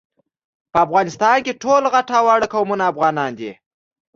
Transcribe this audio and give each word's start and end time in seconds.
په 0.71 0.77
افغانستان 0.85 1.37
کي 1.45 1.53
ټول 1.63 1.81
غټ 1.93 2.07
او 2.17 2.23
واړه 2.27 2.47
قومونه 2.53 2.83
افغانان 2.91 3.31
دي 3.39 3.51